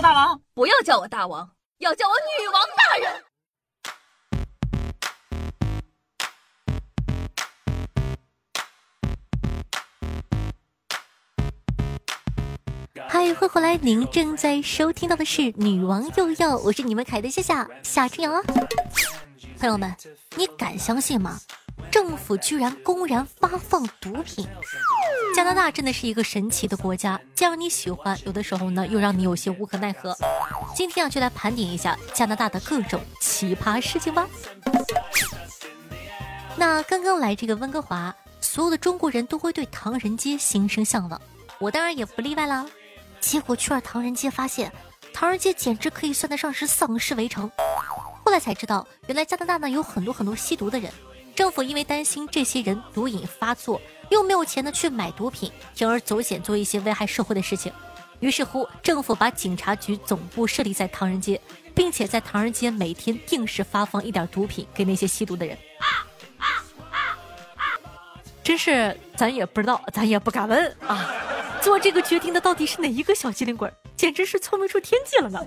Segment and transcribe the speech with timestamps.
[0.00, 3.24] 大王，不要叫我大王，要叫我女王大人。
[13.08, 13.76] 嗨，欢迎回来！
[13.76, 18.42] 您正在收听到的是《女王又要》，我是你们凯的夏夏夏春瑶啊。
[19.58, 19.94] 朋友们，
[20.36, 21.38] 你敢相信吗？
[21.90, 24.48] 政府居然公然发放毒品！
[25.34, 30.14] 加拿大真的是一个神奇的国家，既让你喜欢，有的时候呢又让你有些无可奈何。
[30.74, 34.26] 今天啊，就来盘点一下加拿大的各种奇葩事情吧。
[36.54, 41.20] 那刚刚来这个温哥华，所有的中国人都会对唐人街心生向往，
[41.58, 42.66] 我当然也不例外啦。
[43.18, 44.70] 结果去了唐人街，发现
[45.14, 47.50] 唐人街简直可以算得上是丧尸围城。
[48.24, 50.92] 后来才知道，原来加拿大呢有很多很多吸毒的人，
[51.34, 57.72] 政府因为担心这些人毒瘾发作，又没有钱呢去买毒品，铤而走险做一些危害社会的事情。
[58.20, 61.40] 于是乎，政府把警察局总部设立在唐人街，
[61.74, 65.58] 并且在唐人街每天定时发放一点毒品给那些吸毒的人。
[68.44, 71.10] 真是，咱也不知道，咱也不敢问啊。
[71.60, 73.72] 做这个决定的到底是哪一个小机灵鬼？
[73.96, 75.40] 简直是聪明出天际了呢！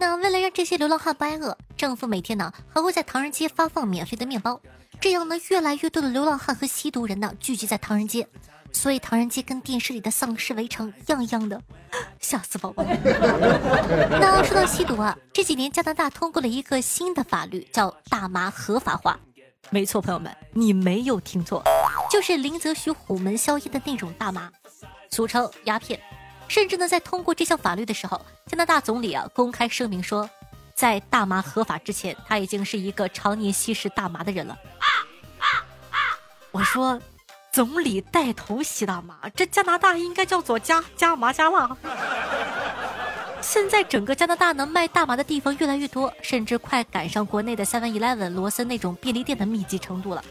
[0.00, 4.58] 那为了让这些流浪汉不挨饿，政府每天呢还会在唐人街发放免费的面包，
[4.98, 8.26] 这样呢越来越多的流浪汉和吸毒人呢聚集在唐人街，
[8.72, 11.60] 所以唐人街跟电视里的丧尸围城一样一样的，
[12.18, 12.82] 吓死宝宝。
[14.18, 19.20] 那说到吸毒啊，这几年加拿大通过了一个新的法律，叫大麻合法化。
[19.68, 21.62] 没错，朋友们，你没有听错，
[22.10, 24.50] 就是林则徐虎门销烟的那种大麻。
[25.10, 26.00] 俗称鸦片，
[26.50, 30.28] 甚至呢，在通过这项法律的时候，加拿大总理啊公开声明说，
[30.74, 34.58] 在大麻合法之前，他已经是一个常年吸食大麻的人了。
[36.50, 37.00] 我说，
[37.52, 41.76] 总理带头吸大麻，这加拿大应该叫做加 加麻加辣。
[43.40, 50.24] 现在整个加拿大能卖大麻的地方越来越多，甚至快赶上国内的 Seven Eleven、罗森那种便利店的密集程度了。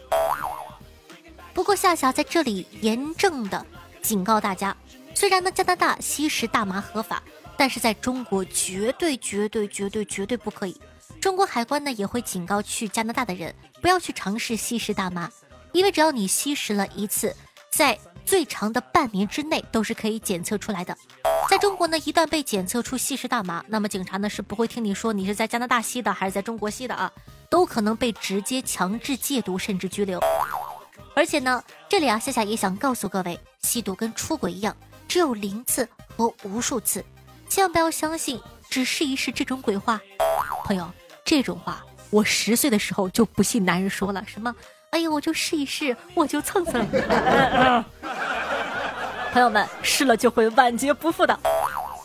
[1.53, 3.65] 不过夏夏在这里严正的。
[4.01, 4.73] 警告大家，
[5.19, 7.21] 虽然呢加拿大吸食大麻合法，
[7.57, 10.79] 但是在中国绝对绝对绝对绝对不可以。
[11.19, 15.29] 中国海关呢也会警告去加拿大的人不要去尝试吸食大麻，
[15.73, 17.35] 因为只要你吸食了一次，
[17.69, 20.97] 在最长的半年之内都是可以检测出来的。
[21.49, 27.11] 在中国呢，一旦被检测出吸食大麻，那么警察呢是不会听你说你是在加拿大吸的还是在中国吸的啊，
[27.49, 30.17] 都可能被直接强制戒毒甚至拘留。
[31.13, 34.73] 而且呢，这里啊，夏夏也想告诉各位，吸毒跟出轨一样，
[35.09, 37.03] 只有零次和无数次，
[37.49, 38.39] 千万不要相信
[38.69, 39.99] 只试一试这种鬼话。
[40.65, 40.87] 朋友，
[41.25, 44.55] 这种话我十岁的时候就不信男人说了什么，
[44.91, 46.87] 哎呀，我就试一试，我就蹭蹭。
[49.33, 51.37] 朋友们，试了就会万劫不复的。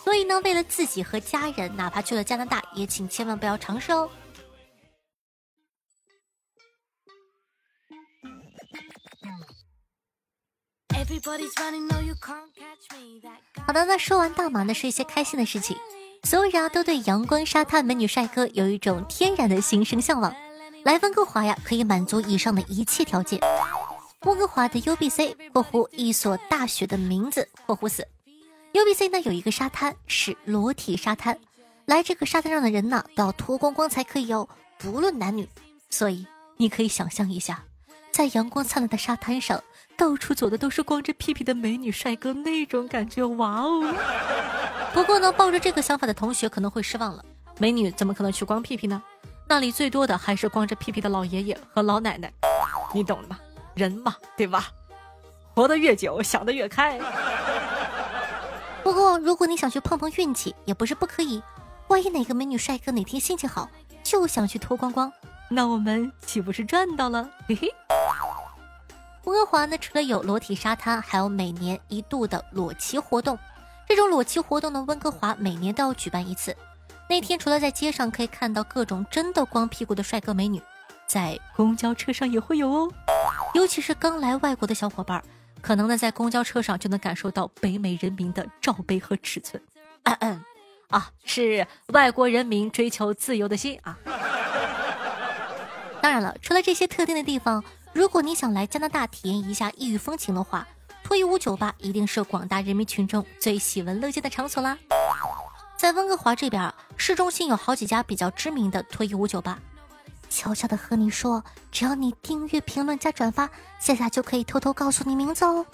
[0.03, 4.09] 所以呢，为了自己和家人，哪怕去了加拿大，也请千万不要尝试哦。
[13.65, 15.77] 好的，那说完大麻呢，是一些开心的事情。
[16.23, 20.35] 所有人，都对阳光沙滩美女帅哥有一种天然的心生向往。
[20.83, 23.39] 来温哥华呀，可以满足以上的一切条件。
[24.21, 28.07] 温哥华的 UBC（ 括弧一所大学的名字）括弧四
[28.73, 31.39] UBC 呢有一个沙滩是裸体沙滩，
[31.85, 34.49] 来这个沙滩上的人呢都要脱光光才可以哦，
[34.79, 35.47] 不论男女。
[35.91, 36.25] 所以
[36.57, 37.63] 你可以想象一下，
[38.11, 39.63] 在阳光灿烂的沙滩上。
[39.97, 43.93] 到处走的都是光着屁屁的美女帅哥，那种感觉，哇哦！
[44.93, 47.23] 不过呢，抱着这个想法的同学可能会失望了。
[47.57, 49.01] 美女怎么可能去光屁屁呢？
[49.47, 52.31] 那里最多的还是光着屁屁的老爷爷和老奶奶，
[52.93, 53.39] 你懂的吗？
[53.73, 54.67] 人嘛，对吧？
[55.53, 56.99] 活得越久，想得越开。
[58.83, 61.41] 不过，如果你想去碰碰运气，也不是不可以。
[61.87, 63.69] 万一哪个美女帅哥哪天心情好，
[64.03, 65.11] 就想去脱光光，
[65.49, 67.29] 那我们岂不是赚到了？
[67.47, 67.71] 嘿嘿。
[69.25, 73.37] 温哥华呢，除了有裸体沙滩，还有每年一度的裸骑活动。
[73.87, 76.55] 这种裸骑活动呢，温哥华每年都要举办一次。
[77.09, 80.61] 那天除了在街上可以看到各种真的光屁股的帅哥美女，
[81.07, 82.91] 在公交车上也会有哦。
[83.55, 85.23] 尤其是刚来外国的小伙伴，
[85.59, 89.61] 可能呢在公交车上就能感受到北美人民的罩杯和尺寸。
[90.89, 93.97] 啊，是外国人民追求自由的心啊。
[95.99, 97.63] 当然了，除了这些特定的地方。
[97.95, 100.67] 如果你想来加拿大体验一下异域风情的话，
[101.01, 104.77] 脱衣舞酒吧一定是广大人民群众最喜闻乐见的场所啦。
[105.77, 109.57] 在温哥华这边，市中心有好几家比较知名的脱衣舞酒吧。
[110.29, 113.49] 悄悄的和你说，只要你订阅、评论加转发，
[113.79, 115.65] 夏夏就可以偷偷告诉你名字哦。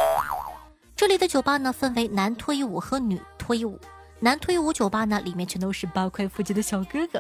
[0.95, 3.79] 这里的酒吧呢，分为男脱衣舞和女脱衣舞。
[4.19, 7.19] 男脱衣舞酒吧呢，里面全都是八块腹肌的小哥哥，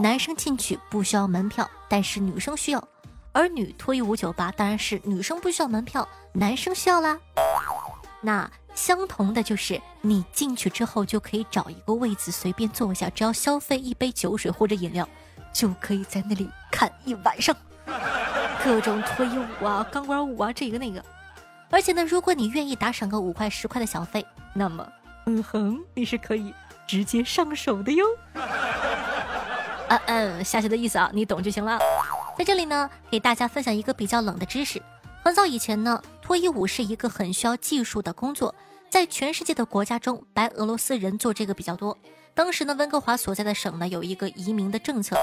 [0.00, 2.80] 男生进去不需要门票，但是女生需要；
[3.32, 7.18] 而女脱衣舞酒吧当然是女生不需要门票，男生需要啦。
[8.20, 15.08] 那相同的就是，你进去之后就可以找一个位子随便坐下，只要消费一杯酒水或者饮料，
[15.52, 17.56] 就可以在那里看一晚上，
[18.62, 21.04] 各种脱衣舞啊、钢管舞啊，这个那个。
[21.70, 24.24] 而且呢，如果你愿意打赏个五块十块的小费，
[24.54, 24.86] 那么，
[25.26, 26.54] 嗯哼，你是可以
[26.86, 28.04] 直接上手的哟。
[29.88, 31.78] 嗯 嗯，夏夏的意思啊，你懂就行了。
[32.36, 34.82] 在这里呢，给大家分享一个比较冷的知识。
[35.22, 38.54] 很早以前呢，脱衣舞是一个很需要技术的工作，
[38.90, 41.96] 在全世界的国家中，白俄罗斯人做这个比较多。
[42.34, 45.16] 当时呢，温哥华所在的省呢有一个移民的政策，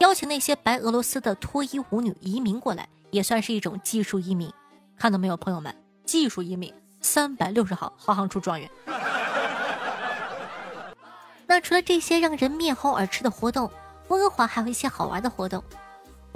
[0.00, 4.52] 邀请那些白俄罗斯的脱衣舞女移民过来，也算是一种技术移民。
[4.98, 5.74] 看到没有，朋友们，
[6.04, 8.68] 技术移民三百六十行，行行出状元。
[11.46, 13.70] 那除了这些让人面红耳赤的活动，
[14.08, 15.62] 温哥华还有一些好玩的活动。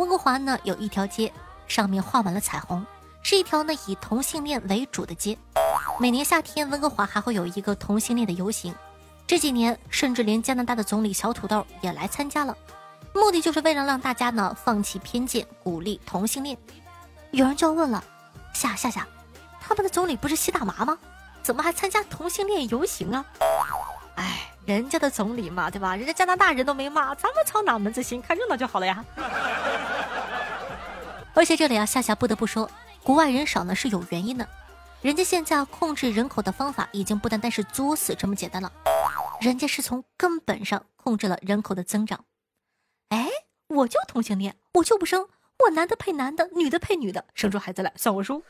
[0.01, 1.31] 温哥华呢有一条街，
[1.69, 2.85] 上面画满了彩虹。
[3.23, 5.37] 是一条呢以同性恋为主的街，
[5.99, 8.75] 每年夏天温哥华还会有一个同性恋的游行，
[9.27, 12.57] 这几年甚至连加拿大的总理小土豆也来参加了，
[13.15, 16.57] 目的就是为了让大家呢放弃偏见，鼓励同性恋。
[17.33, 18.03] 有人就要问了，
[18.55, 19.07] 夏夏夏，
[19.61, 20.97] 他们的总理不是吸大麻吗？
[21.43, 23.23] 怎么还参加同性恋游行啊？
[24.15, 25.95] 哎，人家的总理嘛，对吧？
[25.95, 28.23] 人家加拿大人都没骂，咱们操哪门子心？
[28.23, 29.05] 看热闹就好了呀。
[31.35, 32.71] 而且这里啊，夏夏不得不说。
[33.03, 34.47] 国外人少呢是有原因的，
[35.01, 38.71] 人家现在控制人口的方法已经不单单是作死这么简单了，
[39.41, 42.25] 人家是从根本上控制了人口的增长。
[43.09, 43.27] 哎，
[43.69, 45.29] 我就同性恋，我就不生，
[45.65, 48.43] 我男的配男的，女的配女的，生出孩子来算我输。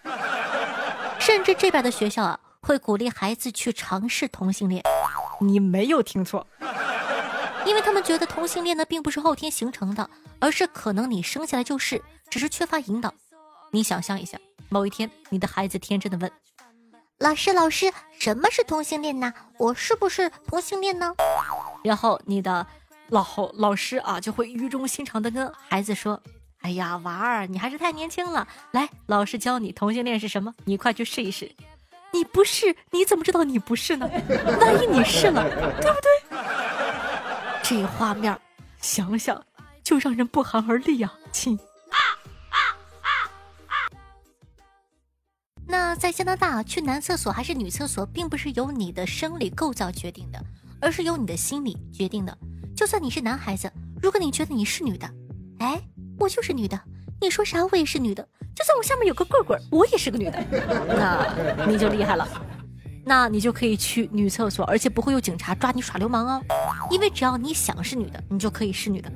[1.21, 4.82] 甚至这边的学校啊，会鼓励孩子去尝试同性恋。
[5.41, 6.47] 你没有听错，
[7.66, 10.08] 因为他们觉得同性恋呢并不是后天形成的，
[10.38, 13.12] 而是可能你生下来就是，只是缺乏引导。
[13.70, 16.30] 你想象一下，某一天你的孩子天真的问
[17.18, 19.32] ：“老师，老师，什么是同性恋呢？
[19.58, 21.14] 我是不是同性恋呢？”
[21.84, 22.66] 然后你的
[23.08, 23.24] 老
[23.54, 26.20] 老师啊就会语重心长的跟孩子说
[26.62, 31.50] ：“哎呀，娃儿，你还是太年轻了，来，老师教你同性恋是什么，你快去试一试。
[32.12, 34.10] 你不是，你怎么知道你不是呢？
[34.60, 35.48] 万一你是了，
[35.80, 36.59] 对不对？
[37.70, 38.37] 这画面
[38.81, 39.40] 想想
[39.84, 41.56] 就让人不寒而栗啊，亲。”
[45.69, 50.44] 那在加拿大去男厕所还是女厕所，并不是由你的生理构造决定的，
[50.81, 52.37] 而是由你的心理决定的。
[52.75, 53.70] 就算你是男孩子，
[54.02, 55.08] 如果你觉得你是女的，
[55.61, 55.81] 哎，
[56.19, 56.76] 我就是女的，
[57.20, 58.28] 你说啥我也是女的。
[58.52, 60.44] 就算我下面有个棍棍，我也是个女的，
[60.88, 62.26] 那你就厉害了，
[63.05, 66.43] 那你就可以去女厕所，而且不会有警察抓你耍流氓哦，
[66.90, 69.10] 因为只要你想是女的，你就可以是女的。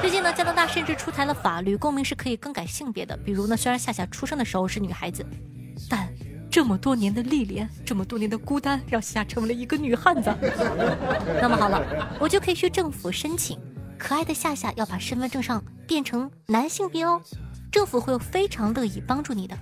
[0.00, 3.16] 最近呢，加拿大甚至出台了法律，公民是可以更改性别的。
[3.24, 5.24] 比如呢，虽然夏夏出生的时候是女孩子。
[5.88, 6.08] 但
[6.50, 10.32] 这么多年的历练，这么多年的孤单，让夏成为了一个女汉子。
[11.40, 11.82] 那么好了，
[12.20, 13.58] 我就可以去政府申请，
[13.98, 17.20] 可爱的夏夏要把身份证上变成男性别哦。
[17.70, 19.56] 政府会非常乐意帮助你的，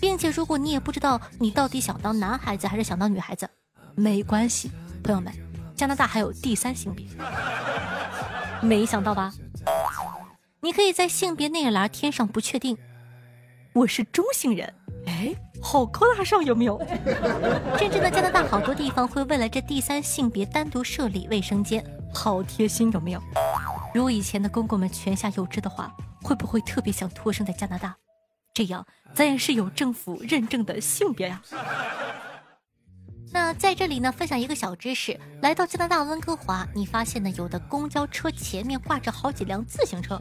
[0.00, 3.48] 并且如果你也不知道你到底想当男孩子还是想当女孩子，
[3.96, 4.70] 没关系，
[5.02, 5.32] 朋友们，
[5.80, 7.06] 加拿大还有第三性别，
[8.60, 9.32] 没想到吧？
[10.60, 12.76] 你可以在性别那一栏填上不确定，
[13.72, 14.74] 我是中性人。
[15.06, 16.78] 哎，好高大上，有没有？
[17.78, 23.22] 甚至呢，加拿大好多地方会为了这第三性别单独设立卫生间，好贴心，有没有？
[23.94, 25.90] 如果以前的公公们泉下有知的话，
[26.20, 27.96] 会不会特别想托生在加拿大？
[28.52, 31.40] 这样咱也是有政府认证的性别呀。
[33.32, 40.20] 那在这里呢，分享一个小知识：来到加拿大温哥华，你发现呢，有的公交车前面挂着好几辆自行车。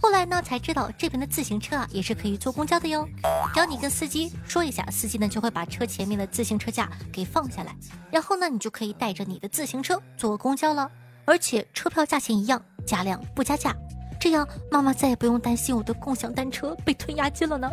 [0.00, 3.06] 后来呢，才知道这边的自行车啊也是可以坐公交的哟。
[3.52, 7.76] 只要你跟司机说一下，司机呢就会把车前面的自行车架给放下来，
[8.10, 10.90] 然后呢你就可以带着你的自行车坐公交了。
[11.24, 13.74] 而且车票价钱一样，加量不加价，
[14.18, 17.70] 这样妈妈再也不用担心我的共享单车被吞押金了呢。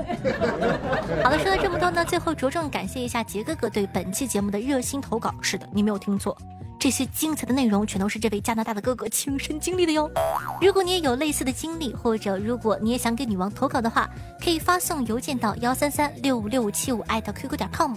[1.24, 5.34] 好了，说了这么多呢，最后着重感谢一下杰哥哥对本期节目的热心投稿。
[5.42, 6.38] 是的，你没有听错。
[6.80, 10.12] 这些精彩的内容全都是这位加拿大的哥哥亲身经历的哟。
[10.60, 14.10] 如果你也有类似的经历，或者如果你也想给女王投稿的话，
[14.44, 17.96] 可以发送邮件到幺三三六五六五七五艾特 qq 点 com。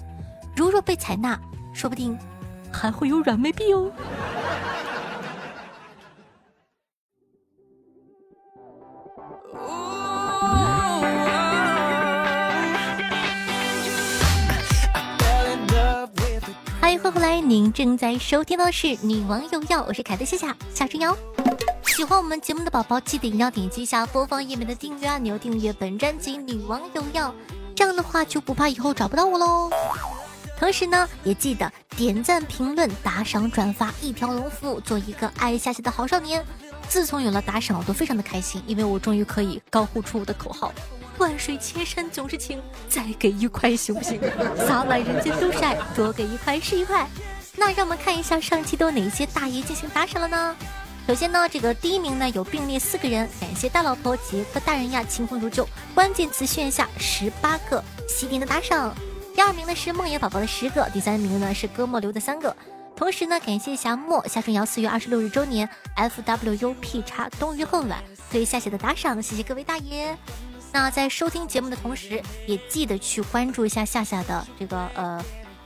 [0.55, 1.37] 如若被采纳，
[1.75, 2.17] 说不定
[2.71, 3.91] 还会有软妹币哦。
[9.17, 9.25] 欢
[16.93, 17.41] 迎回来。
[17.41, 21.17] 您正在收听的是《女王有药》，我是凯特夏夏夏春瑶。
[21.85, 27.31] 喜欢我们节目的宝宝，记得一定要点击一下播放页面的订阅按钮，订阅本专辑《女王有药》，
[27.75, 29.71] 这样的话就不怕以后找不到我喽。
[30.59, 36.45] 同时呢，也记得点赞、评论、打赏、转发，一条龙服务，做一个爱下棋的好少年。
[36.89, 40.73] 自从有了打赏，我都非常的开心，因为我终于可以高呼出我的口号。
[41.19, 44.21] 万水千山总是情，再给一块行不行？
[44.67, 47.07] 洒满人间都是爱，多给一块是一块。
[47.57, 50.57] 那让我们看一下上期都有哪些大爷进行打赏了呢？
[51.07, 58.95] 首先呢，这个第一名呢有并列四个人，感谢大老婆杰克大人呀，清风如旧，关键词炫下十八个喜点的打赏。
[59.37, 62.57] 第二名呢是梦魇宝宝的十个，第三名呢是哥莫留的三个。
[62.97, 68.03] 同时呢，感谢夏末夏春瑶四月二十六日周年，F W U P 叉冬雨恨晚
[68.33, 70.17] 对夏夏的打赏，谢谢各位大爷。
[70.73, 75.23] 那在收听节目的同时，也记得去关注一下夏夏的这个呃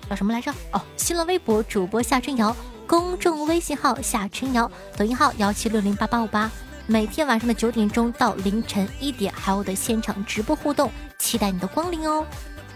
[0.09, 0.53] 叫什么来着？
[0.73, 2.55] 哦，新浪微博主播夏春瑶，
[2.89, 6.51] 公众微信号夏春瑶，抖音号幺七六零八八五八。
[6.89, 12.27] 每天晚上的九点钟到凌晨一点，还有我的现场直播互动，期待你的光临哦。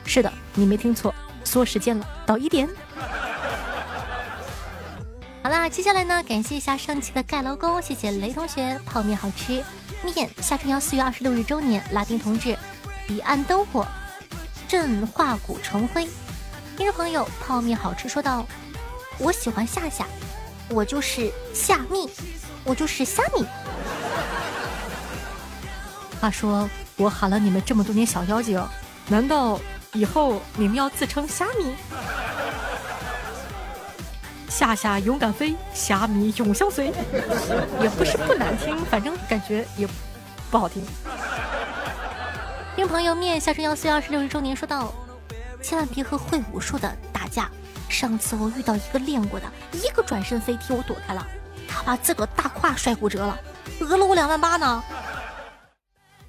[0.06, 2.68] 是的，你没听错，说时间了，到一点。
[5.42, 9.62] 好啦，接下来呢，感谢一下上期的盖楼工，谢谢雷同学，泡面好吃。
[10.02, 12.56] 面夏春瑶四月二十六日周年，拉丁同志，
[13.06, 13.86] 彼岸灯火，
[14.68, 16.06] 振化骨重辉。
[16.76, 18.46] 听众朋友，泡面好吃，说道
[19.18, 20.06] ：“我喜欢夏夏，
[20.68, 22.08] 我就是夏蜜，
[22.64, 23.44] 我就是虾米。
[26.20, 28.62] 话说我喊了你们这么多年小妖精，
[29.08, 29.60] 难道
[29.94, 31.74] 以后你们要自称虾米？
[34.48, 36.92] 夏夏勇敢飞，虾米永相随，
[37.80, 39.88] 也不是不难听，反正感觉也
[40.50, 40.84] 不好听。
[42.74, 44.92] 听朋友面夏春瑶四月二十六日周年说道
[45.62, 47.48] ：“千万别和会武术的打架。
[47.88, 51.24] 上次我遇到一个练过的，一个转身飞踢我躲开了，
[51.68, 53.38] 他把自个大胯摔骨折了，
[53.78, 54.82] 讹了我两万八呢。”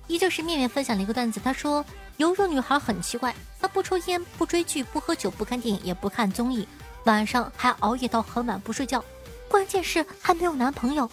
[0.08, 1.84] 依旧是面面分享了一个段子，他说
[2.18, 6.68] ：“有种女孩很奇怪，她不抽烟，不追剧，不喝酒，不看电影，也不看综艺。”
[7.06, 9.04] 晚上还熬夜到很晚不睡觉，
[9.48, 11.10] 关键是还没有男朋友。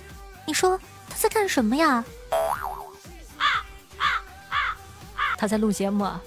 [0.46, 2.04] 你说她在干什么呀？
[5.36, 6.20] 他在录节目啊！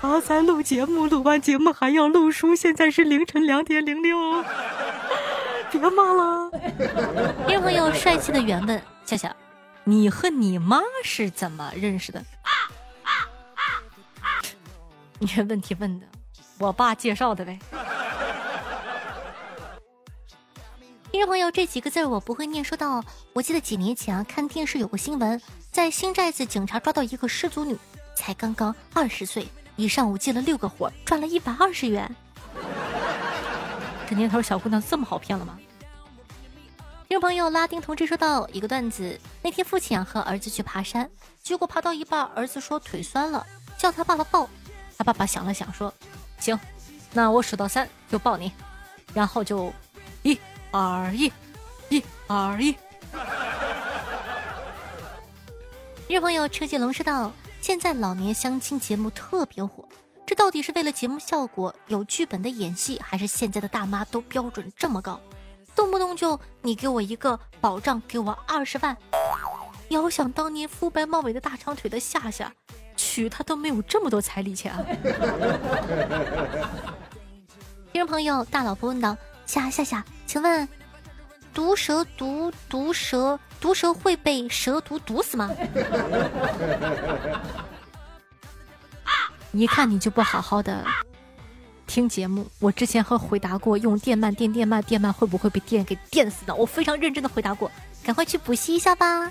[0.00, 2.56] 他在录节目，录完节目还要录书。
[2.56, 4.18] 现在是凌晨两点零六，
[5.70, 6.50] 别骂了。
[7.46, 9.30] 听众朋友，帅气的原问：笑笑，
[9.88, 12.24] 你和你妈是怎么认识的？
[15.20, 16.06] 你这问题问的，
[16.58, 17.56] 我爸介绍的呗。
[21.12, 22.64] 听众朋友，这几个字我不会念。
[22.64, 25.40] 说到，我记得几年前啊，看电视有个新闻，
[25.70, 27.78] 在新寨子，警察抓到一个失足女，
[28.16, 32.12] 才刚刚二十岁，一上午接了六个活，赚了一百二十元。
[34.10, 35.56] 这年头小姑娘这么好骗了吗？
[37.08, 41.08] 听众朋友，拉丁同志说到一个段子，那天父亲啊和儿子去爬山，
[41.40, 43.46] 结果爬到一半，儿子说腿酸了，
[43.78, 44.48] 叫他爸爸抱。
[44.98, 45.92] 他爸爸想了想说
[46.40, 46.58] ：“行，
[47.12, 48.50] 那我数到三就抱你。”
[49.14, 49.72] 然后就
[50.22, 50.36] 一。
[50.72, 51.32] 二一，
[51.90, 52.74] 一二一。
[56.08, 57.32] 日朋友车继龙说道
[57.62, 59.88] ：“现在老年相亲节目特别火，
[60.26, 65.20] 这到底是为了节目效果、有剧本的演戏，还是现在的大妈都标准这么高，
[65.76, 68.96] 动不动就你给我一个保障，给我二十万？
[69.90, 72.50] 遥想当年肤白貌美的大长腿的夏夏，
[72.96, 74.82] 娶她都没有这么多彩礼钱啊！”
[77.92, 79.16] 听众朋友大老婆问道。
[79.46, 80.68] 夏夏夏，请问，
[81.54, 85.48] 毒蛇毒毒蛇毒蛇会被蛇毒毒死吗？
[89.52, 90.84] 一看你就不好好的
[91.86, 92.46] 听节目。
[92.60, 96.54] 我之前和回答过，用电鳗电电鳗，电鳗会不会被电给电死呢？
[96.54, 97.70] 我非常认真的回答过，
[98.04, 99.30] 赶快去补习一下吧。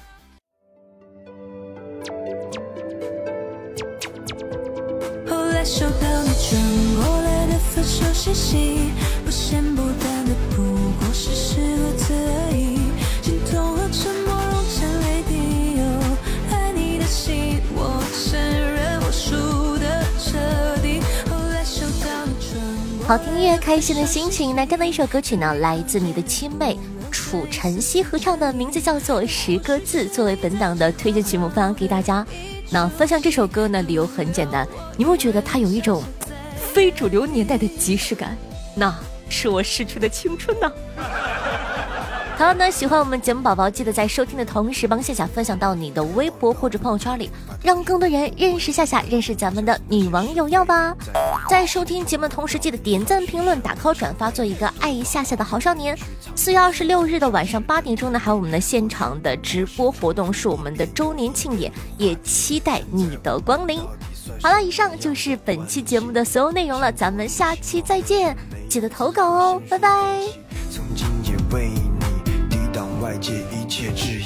[5.28, 6.62] 后来收到你传
[6.98, 8.75] 过来的分手信息
[23.08, 24.56] 好听音乐，开心的心情。
[24.56, 26.76] 那这样的一首歌曲呢，来自你的亲妹
[27.12, 32.26] 楚晨曦合唱的，名字叫做《十个字》，作为本档的推荐曲目分享给大家。
[32.72, 36.02] 那分享这首歌呢，理由很简单，你会觉得它有一种
[36.74, 38.36] 非主流年代的即视感，
[38.74, 38.92] 那
[39.30, 40.72] 是我逝去的青春呢。
[42.38, 47.30] 好了呢，喜欢我们节目宝宝，记得在收听的同时帮夏夏分享到你的微博或者朋友圈里，
[47.62, 50.96] 让更多人认识夏夏，认识咱们的女网友要吧。
[51.48, 55.96] 在收听节目的同时，记得点赞、评论、打 call、转发，做一个爱一下下的好少年。
[56.36, 63.80] 四月二十六日的晚上八点钟呢，还有我们的现场的直播活动，是我们的周年庆典，也期待你的光临。
[64.42, 68.36] 好了，以上就是本期节目的所有内容了，咱们下期再见，
[68.68, 70.22] 记得投稿哦，拜拜。
[70.72, 74.25] 曾经也为你抵挡外界一切质疑，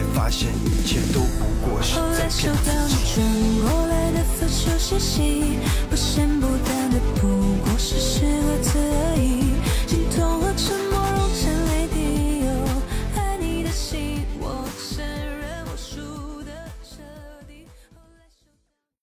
[0.00, 2.72] 才发现一切都不过是后来收到
[3.68, 4.24] 过来的
[4.98, 5.58] 息，
[5.90, 5.96] 不
[6.64, 7.49] 的。